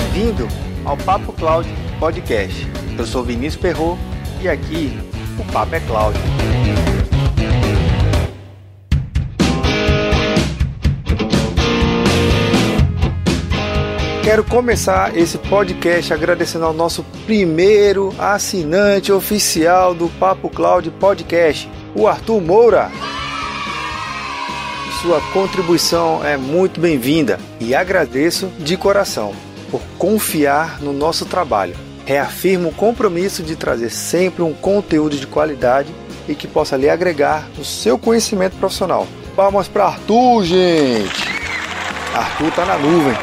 Bem-vindo 0.00 0.48
ao 0.84 0.96
Papo 0.96 1.30
Cloud 1.32 1.68
Podcast. 1.98 2.66
Eu 2.98 3.06
sou 3.06 3.22
Vinícius 3.22 3.60
Perro 3.60 3.98
e 4.40 4.48
aqui 4.48 4.98
o 5.38 5.52
Papo 5.52 5.74
é 5.74 5.80
Cloud. 5.80 6.18
Quero 14.24 14.42
começar 14.42 15.14
esse 15.16 15.36
podcast 15.36 16.14
agradecendo 16.14 16.64
ao 16.64 16.72
nosso 16.72 17.04
primeiro 17.26 18.14
assinante 18.18 19.12
oficial 19.12 19.94
do 19.94 20.08
Papo 20.18 20.48
Cloud 20.48 20.90
Podcast, 20.92 21.70
o 21.94 22.08
Arthur 22.08 22.40
Moura. 22.40 22.90
Sua 25.02 25.20
contribuição 25.32 26.24
é 26.24 26.38
muito 26.38 26.80
bem-vinda 26.80 27.38
e 27.60 27.74
agradeço 27.74 28.48
de 28.58 28.78
coração 28.78 29.49
por 29.70 29.80
confiar 29.98 30.80
no 30.80 30.92
nosso 30.92 31.24
trabalho. 31.24 31.76
Reafirmo 32.04 32.70
o 32.70 32.74
compromisso 32.74 33.42
de 33.42 33.54
trazer 33.54 33.90
sempre 33.90 34.42
um 34.42 34.52
conteúdo 34.52 35.16
de 35.16 35.26
qualidade 35.26 35.94
e 36.28 36.34
que 36.34 36.48
possa 36.48 36.76
lhe 36.76 36.88
agregar 36.88 37.48
no 37.56 37.64
seu 37.64 37.98
conhecimento 37.98 38.56
profissional. 38.56 39.06
Palmas 39.36 39.68
para 39.68 39.86
Arthur, 39.86 40.44
gente! 40.44 41.28
Arthur 42.14 42.48
está 42.48 42.64
na 42.64 42.78
nuvem. 42.78 43.14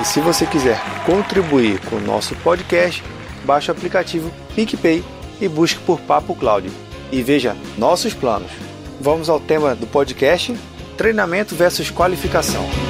E 0.00 0.04
se 0.04 0.20
você 0.20 0.46
quiser 0.46 0.80
contribuir 1.04 1.80
com 1.86 1.96
o 1.96 2.00
nosso 2.00 2.34
podcast, 2.36 3.02
baixe 3.44 3.70
o 3.70 3.72
aplicativo 3.72 4.30
PicPay 4.54 5.04
e 5.40 5.48
busque 5.48 5.80
por 5.80 6.00
Papo 6.00 6.34
Cláudio 6.34 6.72
e 7.12 7.22
veja 7.22 7.56
nossos 7.78 8.14
planos. 8.14 8.50
Vamos 9.00 9.28
ao 9.28 9.40
tema 9.40 9.74
do 9.74 9.86
podcast: 9.86 10.54
treinamento 10.96 11.54
versus 11.54 11.90
qualificação. 11.90 12.85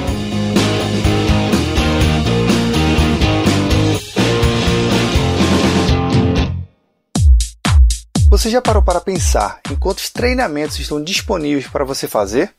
Você 8.37 8.51
já 8.51 8.61
parou 8.61 8.83
para 8.83 9.01
pensar 9.01 9.59
em 9.67 9.75
quantos 9.75 10.11
treinamentos 10.11 10.77
estão 10.77 11.03
disponíveis 11.03 11.65
para 11.65 11.83
você 11.83 12.07
fazer? 12.07 12.53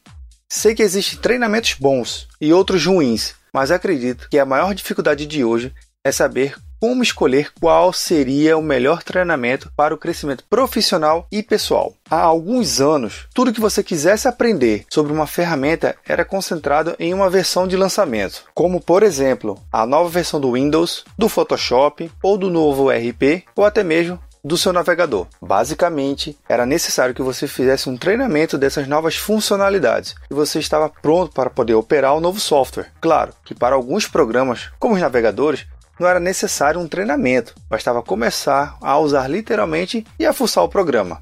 Sei 0.48 0.74
que 0.74 0.82
existem 0.82 1.20
treinamentos 1.20 1.74
bons 1.74 2.26
e 2.40 2.52
outros 2.52 2.84
ruins, 2.84 3.36
mas 3.54 3.70
acredito 3.70 4.28
que 4.28 4.40
a 4.40 4.44
maior 4.44 4.74
dificuldade 4.74 5.24
de 5.24 5.44
hoje 5.44 5.72
é 6.04 6.10
saber 6.10 6.56
como 6.80 7.00
escolher 7.00 7.52
qual 7.60 7.92
seria 7.92 8.58
o 8.58 8.62
melhor 8.62 9.04
treinamento 9.04 9.70
para 9.76 9.94
o 9.94 9.98
crescimento 9.98 10.42
profissional 10.50 11.28
e 11.30 11.44
pessoal. 11.44 11.94
Há 12.10 12.22
alguns 12.22 12.80
anos, 12.80 13.28
tudo 13.32 13.52
que 13.52 13.60
você 13.60 13.80
quisesse 13.80 14.26
aprender 14.26 14.84
sobre 14.92 15.12
uma 15.12 15.28
ferramenta 15.28 15.94
era 16.04 16.24
concentrado 16.24 16.96
em 16.98 17.14
uma 17.14 17.30
versão 17.30 17.68
de 17.68 17.76
lançamento, 17.76 18.42
como 18.52 18.80
por 18.80 19.04
exemplo, 19.04 19.60
a 19.70 19.86
nova 19.86 20.08
versão 20.08 20.40
do 20.40 20.52
Windows, 20.52 21.04
do 21.16 21.28
Photoshop 21.28 22.10
ou 22.20 22.36
do 22.36 22.50
novo 22.50 22.90
RP, 22.90 23.44
ou 23.54 23.64
até 23.64 23.84
mesmo 23.84 24.18
do 24.44 24.56
seu 24.56 24.72
navegador. 24.72 25.26
Basicamente, 25.40 26.38
era 26.48 26.66
necessário 26.66 27.14
que 27.14 27.22
você 27.22 27.46
fizesse 27.46 27.88
um 27.88 27.96
treinamento 27.96 28.58
dessas 28.58 28.86
novas 28.86 29.16
funcionalidades 29.16 30.14
e 30.30 30.34
você 30.34 30.58
estava 30.58 30.88
pronto 30.88 31.32
para 31.32 31.50
poder 31.50 31.74
operar 31.74 32.14
o 32.14 32.20
novo 32.20 32.40
software. 32.40 32.90
Claro 33.00 33.32
que 33.44 33.54
para 33.54 33.74
alguns 33.74 34.06
programas, 34.06 34.70
como 34.78 34.94
os 34.94 35.00
navegadores, 35.00 35.66
não 35.98 36.06
era 36.06 36.20
necessário 36.20 36.80
um 36.80 36.86
treinamento, 36.86 37.54
bastava 37.68 38.02
começar 38.02 38.76
a 38.80 38.98
usar 38.98 39.26
literalmente 39.28 40.06
e 40.18 40.24
a 40.24 40.32
fuçar 40.32 40.62
o 40.62 40.68
programa. 40.68 41.20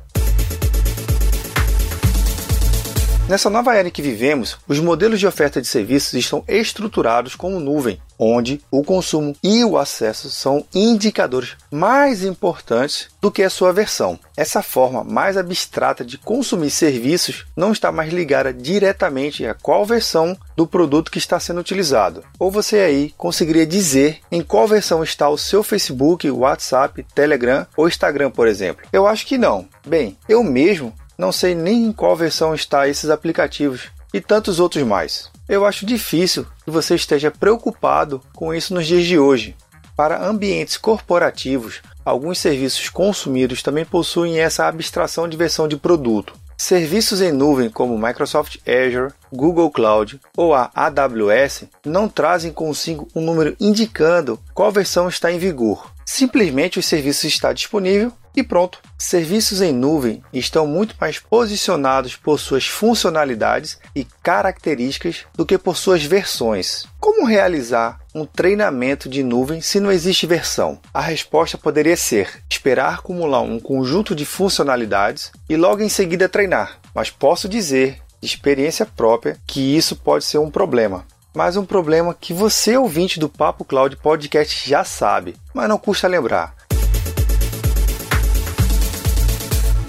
Nessa 3.29 3.51
nova 3.51 3.75
era 3.75 3.89
em 3.89 3.91
que 3.91 4.01
vivemos, 4.01 4.57
os 4.69 4.79
modelos 4.79 5.19
de 5.19 5.27
oferta 5.27 5.61
de 5.61 5.67
serviços 5.67 6.15
estão 6.15 6.45
estruturados 6.47 7.35
como 7.35 7.59
nuvem, 7.59 8.01
onde 8.17 8.61
o 8.71 8.85
consumo 8.85 9.35
e 9.43 9.65
o 9.65 9.77
acesso 9.77 10.31
são 10.31 10.65
indicadores 10.73 11.57
mais 11.69 12.23
importantes 12.23 13.09
do 13.21 13.29
que 13.29 13.43
a 13.43 13.51
sua 13.51 13.73
versão. 13.73 14.17
Essa 14.37 14.63
forma 14.63 15.03
mais 15.03 15.37
abstrata 15.37 16.05
de 16.05 16.17
consumir 16.17 16.71
serviços 16.71 17.45
não 17.57 17.73
está 17.73 17.91
mais 17.91 18.13
ligada 18.13 18.55
diretamente 18.55 19.45
a 19.45 19.55
qual 19.55 19.85
versão 19.85 20.39
do 20.57 20.65
produto 20.65 21.11
que 21.11 21.19
está 21.19 21.41
sendo 21.41 21.59
utilizado. 21.59 22.23
Ou 22.39 22.49
você 22.49 22.77
aí 22.77 23.13
conseguiria 23.19 23.67
dizer 23.67 24.21
em 24.31 24.41
qual 24.41 24.69
versão 24.69 25.03
está 25.03 25.29
o 25.29 25.37
seu 25.37 25.65
Facebook, 25.65 26.31
WhatsApp, 26.31 27.05
Telegram 27.13 27.67
ou 27.77 27.89
Instagram, 27.89 28.31
por 28.31 28.47
exemplo? 28.47 28.87
Eu 28.93 29.05
acho 29.05 29.27
que 29.27 29.37
não. 29.37 29.67
Bem, 29.85 30.17
eu 30.29 30.45
mesmo 30.45 30.95
não 31.19 31.33
sei 31.33 31.55
nem 31.55 31.85
em 31.85 31.93
qual 31.93 32.15
versão 32.15 32.55
está 32.55 32.89
esses 32.89 33.11
aplicativos 33.11 33.89
e 34.13 34.21
tantos 34.21 34.61
outros 34.61 34.85
mais. 34.85 35.31
Eu 35.49 35.65
acho 35.65 35.87
difícil 35.87 36.47
que 36.65 36.71
você 36.71 36.95
esteja 36.95 37.31
preocupado 37.31 38.21
com 38.35 38.53
isso 38.53 38.75
nos 38.75 38.87
dias 38.87 39.05
de 39.05 39.19
hoje. 39.19 39.55
Para 39.97 40.23
ambientes 40.23 40.77
corporativos, 40.77 41.81
alguns 42.05 42.39
serviços 42.39 42.89
consumidos 42.89 43.63
também 43.63 43.85
possuem 43.85 44.41
essa 44.41 44.67
abstração 44.67 45.29
de 45.29 45.37
versão 45.37 45.67
de 45.67 45.77
produto. 45.77 46.35
Serviços 46.59 47.21
em 47.21 47.33
nuvem 47.33 47.69
como 47.69 47.99
Microsoft 47.99 48.57
Azure, 48.67 49.13
Google 49.31 49.71
Cloud 49.71 50.19
ou 50.37 50.55
a 50.55 50.71
AWS 50.75 51.65
não 51.85 52.09
trazem 52.09 52.51
consigo 52.51 53.07
um 53.15 53.21
número 53.21 53.55
indicando 53.61 54.41
qual 54.55 54.73
versão 54.73 55.07
está 55.09 55.31
em 55.31 55.39
vigor. 55.39 55.93
Simplesmente 56.05 56.79
o 56.79 56.83
serviço 56.83 57.27
está 57.27 57.53
disponível 57.53 58.11
e 58.37 58.43
pronto. 58.43 58.79
Serviços 58.99 59.63
em 59.63 59.73
nuvem 59.73 60.23
estão 60.33 60.67
muito 60.67 60.95
mais 61.01 61.19
posicionados 61.19 62.15
por 62.15 62.39
suas 62.39 62.67
funcionalidades 62.67 63.79
e 63.95 64.05
características 64.23 65.25
do 65.35 65.47
que 65.47 65.57
por 65.57 65.77
suas 65.77 66.05
versões. 66.05 66.85
Como 67.01 67.27
realizar 67.27 67.99
um 68.15 68.27
treinamento 68.27 69.09
de 69.09 69.23
nuvem 69.23 69.61
se 69.61 69.81
não 69.81 69.91
existe 69.91 70.27
versão? 70.27 70.79
A 70.93 71.01
resposta 71.01 71.57
poderia 71.57 71.97
ser 71.97 72.43
esperar 72.51 72.95
acumular 72.95 73.41
um 73.41 73.59
conjunto 73.59 74.15
de 74.15 74.27
funcionalidades 74.27 75.33
e 75.49 75.57
logo 75.57 75.83
em 75.83 75.89
seguida 75.89 76.29
treinar. 76.29 76.79
Mas 76.95 77.11
posso 77.11 77.49
dizer, 77.49 78.03
de 78.21 78.27
experiência 78.27 78.85
própria, 78.85 79.39
que 79.47 79.77
isso 79.77 79.97
pode 79.97 80.25
ser 80.25 80.39
um 80.39 80.51
problema 80.51 81.07
mas 81.37 81.55
um 81.55 81.67
problema 81.67 82.17
que 82.19 82.33
você, 82.33 82.79
ouvinte 82.79 83.21
do 83.21 83.29
Papo 83.29 83.63
Cloud 83.63 83.95
Podcast, 83.99 84.67
já 84.67 84.85
sabe, 84.85 85.37
mas 85.53 85.69
não 85.69 85.77
custa 85.77 86.09
lembrar. 86.09 86.55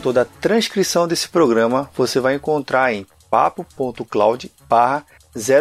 Toda 0.08 0.22
a 0.22 0.26
transcrição 0.40 1.06
desse 1.06 1.28
programa 1.28 1.90
você 1.94 2.22
vai 2.22 2.36
encontrar 2.36 2.94
em 2.94 3.06
papo.cloud 3.30 4.50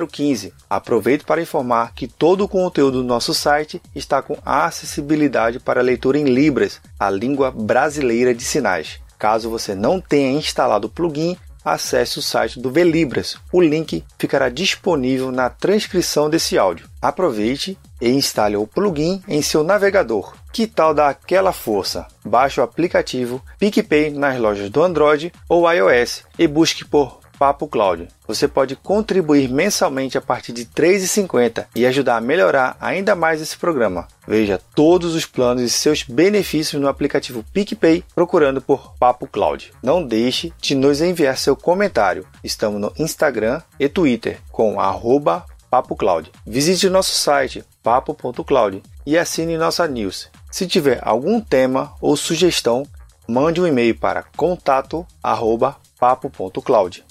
015. 0.09 0.55
Aproveito 0.71 1.27
para 1.27 1.43
informar 1.43 1.93
que 1.97 2.07
todo 2.07 2.45
o 2.45 2.49
conteúdo 2.49 3.03
do 3.03 3.09
nosso 3.09 3.35
site 3.35 3.83
está 3.93 4.23
com 4.23 4.39
acessibilidade 4.45 5.59
para 5.59 5.83
leitura 5.83 6.17
em 6.17 6.27
Libras, 6.27 6.81
a 6.97 7.11
língua 7.11 7.51
brasileira 7.51 8.33
de 8.33 8.45
sinais. 8.45 9.01
Caso 9.19 9.51
você 9.51 9.75
não 9.75 10.01
tenha 10.01 10.39
instalado 10.39 10.87
o 10.87 10.91
plugin, 10.91 11.37
acesse 11.65 12.21
o 12.21 12.23
site 12.23 12.61
do 12.61 12.71
Velibras. 12.71 13.37
O 13.53 13.61
link 13.61 14.05
ficará 14.17 14.49
disponível 14.49 15.33
na 15.33 15.51
transcrição 15.51 16.31
desse 16.31 16.57
áudio. 16.57 16.89
Aproveite 17.03 17.77
e 18.01 18.09
instale 18.11 18.57
o 18.57 18.65
plugin 18.65 19.21
em 19.27 19.43
seu 19.43 19.65
navegador. 19.65 20.35
Que 20.57 20.67
tal 20.67 20.95
dar 20.95 21.11
aquela 21.11 21.53
força? 21.53 22.07
Baixe 22.25 22.59
o 22.59 22.63
aplicativo 22.63 23.43
PicPay 23.59 24.09
nas 24.09 24.41
lojas 24.41 24.71
do 24.71 24.83
Android 24.83 25.31
ou 25.51 25.71
iOS 25.71 26.23
e 26.39 26.49
busque 26.49 26.83
por 26.83 27.21
Papo 27.39 27.69
Cloud. 27.69 28.09
Você 28.27 28.49
pode 28.49 28.75
contribuir 28.75 29.51
mensalmente 29.51 30.17
a 30.17 30.23
partir 30.23 30.55
de 30.55 30.63
R$ 30.63 30.69
3,50 30.75 31.67
e 31.77 31.85
ajudar 31.85 32.17
a 32.17 32.23
melhorar 32.23 32.75
ainda 32.81 33.15
mais 33.15 33.43
esse 33.43 33.55
programa. 33.55 34.09
Veja 34.27 34.59
todos 34.75 35.15
os 35.15 35.27
planos 35.27 35.63
e 35.63 35.69
seus 35.69 36.03
benefícios 36.05 36.81
no 36.81 36.89
aplicativo 36.89 37.45
PicPay 37.53 38.03
procurando 38.15 38.63
por 38.63 38.95
Papo 38.97 39.27
Cloud. 39.27 39.75
Não 39.83 40.03
deixe 40.03 40.55
de 40.59 40.75
nos 40.75 41.03
enviar 41.03 41.37
seu 41.37 41.55
comentário. 41.55 42.27
Estamos 42.43 42.81
no 42.81 42.95
Instagram 42.99 43.61
e 43.79 43.91
Twitter 43.91 44.41
com 44.51 44.81
arroba 44.81 45.45
Papo 45.71 45.95
Cloud. 45.95 46.33
Visite 46.47 46.89
nosso 46.89 47.13
site 47.13 47.63
papo.cloud 47.83 48.83
e 49.05 49.19
assine 49.19 49.59
nossa 49.59 49.87
news. 49.87 50.31
Se 50.57 50.67
tiver 50.67 50.99
algum 51.03 51.39
tema 51.39 51.93
ou 52.01 52.17
sugestão, 52.17 52.87
mande 53.29 53.61
um 53.61 53.67
e-mail 53.67 53.95
para 53.95 54.25
contato@papo.cloud. 54.39 57.05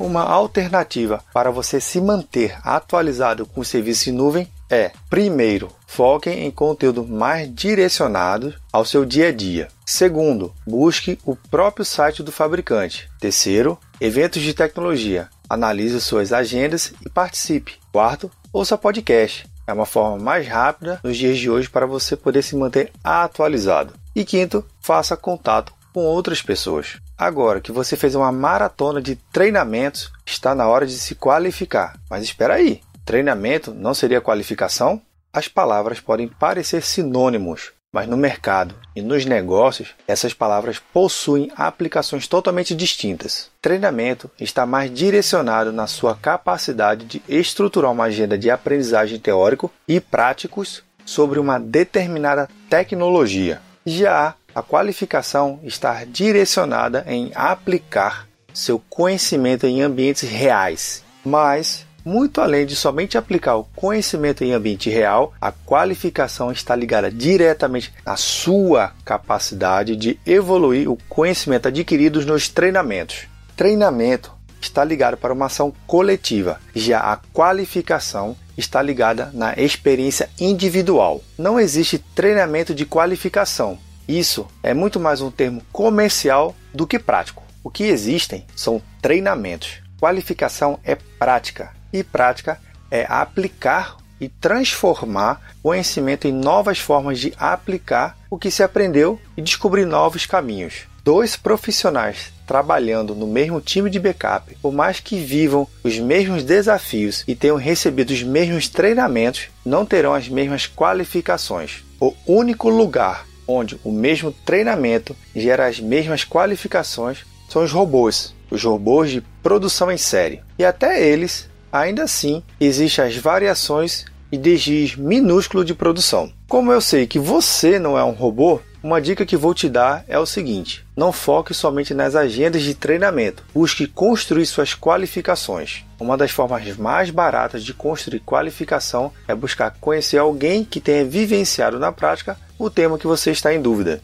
Uma 0.00 0.22
alternativa 0.22 1.22
para 1.34 1.50
você 1.50 1.82
se 1.82 2.00
manter 2.00 2.56
atualizado 2.64 3.44
com 3.44 3.60
o 3.60 3.64
serviço 3.64 4.08
em 4.08 4.14
nuvem 4.14 4.48
é, 4.70 4.90
primeiro, 5.10 5.70
foquem 5.86 6.46
em 6.46 6.50
conteúdo 6.50 7.06
mais 7.06 7.54
direcionado 7.54 8.54
ao 8.72 8.86
seu 8.86 9.04
dia 9.04 9.28
a 9.28 9.32
dia. 9.32 9.68
Segundo, 9.84 10.54
busque 10.66 11.18
o 11.26 11.36
próprio 11.36 11.84
site 11.84 12.22
do 12.22 12.32
fabricante. 12.32 13.06
Terceiro, 13.20 13.78
eventos 14.00 14.40
de 14.40 14.54
tecnologia. 14.54 15.28
Analise 15.46 16.00
suas 16.00 16.32
agendas 16.32 16.94
e 17.04 17.10
participe. 17.10 17.74
Quarto, 17.92 18.30
ouça 18.50 18.78
podcast. 18.78 19.54
É 19.66 19.72
uma 19.72 19.86
forma 19.86 20.22
mais 20.22 20.46
rápida 20.46 21.00
nos 21.02 21.16
dias 21.16 21.38
de 21.38 21.50
hoje 21.50 21.68
para 21.68 21.86
você 21.86 22.16
poder 22.16 22.42
se 22.42 22.54
manter 22.54 22.92
atualizado. 23.02 23.94
E 24.14 24.24
quinto, 24.24 24.64
faça 24.80 25.16
contato 25.16 25.74
com 25.92 26.04
outras 26.04 26.42
pessoas. 26.42 26.98
Agora 27.16 27.60
que 27.60 27.72
você 27.72 27.96
fez 27.96 28.14
uma 28.14 28.30
maratona 28.30 29.00
de 29.00 29.16
treinamentos, 29.16 30.12
está 30.26 30.54
na 30.54 30.68
hora 30.68 30.86
de 30.86 30.92
se 30.92 31.14
qualificar. 31.14 31.98
Mas 32.10 32.22
espera 32.22 32.54
aí, 32.54 32.80
treinamento 33.04 33.72
não 33.72 33.94
seria 33.94 34.20
qualificação? 34.20 35.00
As 35.32 35.48
palavras 35.48 36.00
podem 36.00 36.28
parecer 36.28 36.82
sinônimos, 36.82 37.72
mas 37.96 38.06
no 38.06 38.16
mercado 38.18 38.74
e 38.94 39.00
nos 39.00 39.24
negócios, 39.24 39.94
essas 40.06 40.34
palavras 40.34 40.78
possuem 40.78 41.50
aplicações 41.56 42.28
totalmente 42.28 42.74
distintas. 42.74 43.50
Treinamento 43.62 44.30
está 44.38 44.66
mais 44.66 44.92
direcionado 44.92 45.72
na 45.72 45.86
sua 45.86 46.14
capacidade 46.14 47.06
de 47.06 47.22
estruturar 47.26 47.90
uma 47.90 48.04
agenda 48.04 48.36
de 48.36 48.50
aprendizagem 48.50 49.18
teórico 49.18 49.72
e 49.88 49.98
práticos 49.98 50.82
sobre 51.06 51.38
uma 51.38 51.58
determinada 51.58 52.50
tecnologia. 52.68 53.62
Já 53.86 54.34
a 54.54 54.62
qualificação 54.62 55.58
está 55.62 56.04
direcionada 56.04 57.02
em 57.06 57.32
aplicar 57.34 58.28
seu 58.52 58.78
conhecimento 58.90 59.66
em 59.66 59.80
ambientes 59.80 60.28
reais, 60.28 61.02
mas 61.24 61.86
muito 62.06 62.40
além 62.40 62.64
de 62.64 62.76
somente 62.76 63.18
aplicar 63.18 63.56
o 63.56 63.64
conhecimento 63.74 64.44
em 64.44 64.52
ambiente 64.52 64.88
real, 64.88 65.34
a 65.40 65.50
qualificação 65.50 66.52
está 66.52 66.76
ligada 66.76 67.10
diretamente 67.10 67.92
à 68.06 68.16
sua 68.16 68.92
capacidade 69.04 69.96
de 69.96 70.16
evoluir 70.24 70.88
o 70.88 70.96
conhecimento 71.08 71.66
adquirido 71.66 72.24
nos 72.24 72.48
treinamentos. 72.48 73.26
Treinamento 73.56 74.32
está 74.60 74.84
ligado 74.84 75.16
para 75.16 75.32
uma 75.32 75.46
ação 75.46 75.72
coletiva, 75.84 76.60
já 76.72 77.00
a 77.00 77.16
qualificação 77.16 78.36
está 78.56 78.80
ligada 78.80 79.30
na 79.34 79.54
experiência 79.54 80.30
individual. 80.38 81.20
Não 81.36 81.58
existe 81.58 81.98
treinamento 81.98 82.72
de 82.72 82.86
qualificação. 82.86 83.78
Isso 84.06 84.46
é 84.62 84.72
muito 84.72 85.00
mais 85.00 85.20
um 85.20 85.30
termo 85.32 85.60
comercial 85.72 86.54
do 86.72 86.86
que 86.86 87.00
prático. 87.00 87.42
O 87.64 87.70
que 87.70 87.82
existem 87.82 88.46
são 88.54 88.80
treinamentos. 89.02 89.80
Qualificação 89.98 90.78
é 90.84 90.94
prática, 90.94 91.72
e 91.92 92.02
prática 92.02 92.60
é 92.90 93.06
aplicar 93.08 93.96
e 94.20 94.28
transformar 94.28 95.40
conhecimento 95.62 96.26
em 96.26 96.32
novas 96.32 96.78
formas 96.78 97.18
de 97.18 97.32
aplicar 97.38 98.16
o 98.30 98.38
que 98.38 98.50
se 98.50 98.62
aprendeu 98.62 99.20
e 99.36 99.42
descobrir 99.42 99.84
novos 99.84 100.26
caminhos. 100.26 100.84
Dois 101.04 101.36
profissionais 101.36 102.32
trabalhando 102.46 103.14
no 103.14 103.26
mesmo 103.26 103.60
time 103.60 103.90
de 103.90 103.98
backup, 103.98 104.56
por 104.62 104.72
mais 104.72 105.00
que 105.00 105.18
vivam 105.18 105.66
os 105.82 105.98
mesmos 105.98 106.44
desafios 106.44 107.24
e 107.26 107.34
tenham 107.34 107.56
recebido 107.56 108.10
os 108.10 108.22
mesmos 108.22 108.68
treinamentos, 108.68 109.48
não 109.64 109.84
terão 109.84 110.14
as 110.14 110.28
mesmas 110.28 110.66
qualificações. 110.66 111.84
O 112.00 112.14
único 112.26 112.68
lugar 112.68 113.26
onde 113.48 113.78
o 113.84 113.92
mesmo 113.92 114.32
treinamento 114.32 115.16
gera 115.34 115.66
as 115.66 115.80
mesmas 115.80 116.24
qualificações 116.24 117.18
são 117.48 117.62
os 117.62 117.72
robôs, 117.72 118.34
os 118.50 118.62
robôs 118.62 119.10
de 119.10 119.20
produção 119.42 119.90
em 119.90 119.96
série. 119.96 120.40
E 120.58 120.64
até 120.64 121.04
eles 121.04 121.48
Ainda 121.72 122.04
assim, 122.04 122.42
existem 122.60 123.04
as 123.04 123.16
variações 123.16 124.04
e 124.30 124.38
desvios 124.38 124.96
minúsculos 124.96 125.66
de 125.66 125.74
produção. 125.74 126.32
Como 126.48 126.72
eu 126.72 126.80
sei 126.80 127.06
que 127.06 127.18
você 127.18 127.78
não 127.78 127.98
é 127.98 128.04
um 128.04 128.12
robô, 128.12 128.60
uma 128.82 129.00
dica 129.00 129.26
que 129.26 129.36
vou 129.36 129.52
te 129.52 129.68
dar 129.68 130.04
é 130.06 130.18
o 130.18 130.26
seguinte: 130.26 130.86
não 130.96 131.10
foque 131.10 131.52
somente 131.52 131.92
nas 131.92 132.14
agendas 132.14 132.62
de 132.62 132.74
treinamento, 132.74 133.44
busque 133.52 133.86
construir 133.86 134.46
suas 134.46 134.74
qualificações. 134.74 135.84
Uma 135.98 136.16
das 136.16 136.30
formas 136.30 136.76
mais 136.76 137.10
baratas 137.10 137.64
de 137.64 137.74
construir 137.74 138.20
qualificação 138.20 139.12
é 139.26 139.34
buscar 139.34 139.74
conhecer 139.80 140.18
alguém 140.18 140.64
que 140.64 140.80
tenha 140.80 141.04
vivenciado 141.04 141.78
na 141.78 141.90
prática 141.90 142.38
o 142.58 142.70
tema 142.70 142.98
que 142.98 143.06
você 143.06 143.30
está 143.32 143.52
em 143.52 143.60
dúvida. 143.60 144.00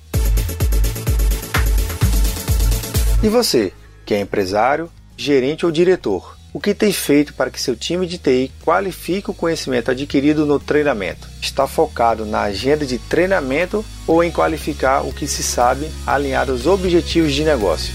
E 3.23 3.29
você, 3.29 3.73
que 4.05 4.14
é 4.14 4.20
empresário, 4.20 4.91
gerente 5.17 5.64
ou 5.64 5.70
diretor? 5.70 6.41
O 6.54 6.60
que 6.60 6.75
tem 6.75 6.93
feito 6.93 7.32
para 7.32 7.50
que 7.50 7.58
seu 7.58 7.75
time 7.75 8.06
de 8.06 8.19
TI 8.19 8.52
qualifique 8.62 9.31
o 9.31 9.34
conhecimento 9.34 9.90
adquirido 9.90 10.44
no 10.44 10.60
treinamento? 10.60 11.26
Está 11.40 11.66
focado 11.66 12.26
na 12.26 12.43
agenda 12.43 12.84
de 12.84 12.99
treinamento 12.99 13.82
ou 14.06 14.22
em 14.22 14.31
qualificar 14.31 15.00
o 15.00 15.14
que 15.14 15.26
se 15.26 15.43
sabe 15.43 15.90
alinhado 16.06 16.52
aos 16.52 16.66
objetivos 16.66 17.32
de 17.32 17.43
negócio? 17.43 17.94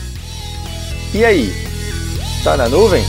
E 1.13 1.24
aí? 1.24 1.54
Está 2.39 2.57
na 2.57 2.68
nuvem? 2.68 3.04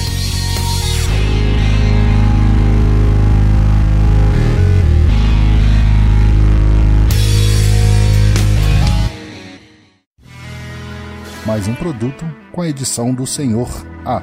Mais 11.46 11.66
um 11.66 11.74
produto 11.74 12.26
com 12.52 12.60
a 12.60 12.68
edição 12.68 13.14
do 13.14 13.26
Senhor 13.26 13.70
A. 14.04 14.22